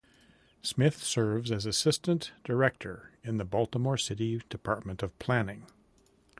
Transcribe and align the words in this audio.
Smith 0.63 1.03
serves 1.03 1.51
as 1.51 1.65
an 1.65 1.69
Assistant 1.69 2.31
Director 2.43 3.11
in 3.23 3.37
the 3.37 3.45
Baltimore 3.45 3.97
City 3.97 4.41
Department 4.49 5.03
of 5.03 5.15
Planning. 5.19 5.67